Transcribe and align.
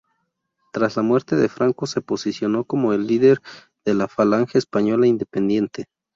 Tras 0.73 0.97
la 0.97 1.03
muerte 1.03 1.35
de 1.35 1.47
Franco 1.47 1.85
se 1.85 2.01
posicionó 2.01 2.63
como 2.63 2.91
líder 2.91 3.39
de 3.85 3.93
la 3.93 4.07
Falange 4.07 4.57
Española 4.57 5.05
Independiente. 5.05 5.89